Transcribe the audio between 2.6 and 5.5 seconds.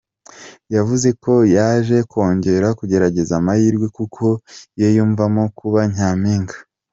kugerageza amahirwe kuko ’yiyumvamo